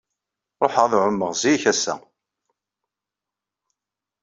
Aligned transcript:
Ruḥeɣ 0.61 0.83
ad 0.85 0.93
ɛummeɣ 1.03 1.31
zik 1.41 1.63
ass-a. 1.71 1.93